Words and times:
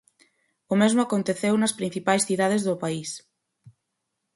O 0.73 0.75
mesmo 0.81 0.99
aconteceu 1.03 1.53
nas 1.57 1.75
principais 1.79 2.25
cidades 2.29 2.61
do 2.67 2.79
país. 2.83 3.09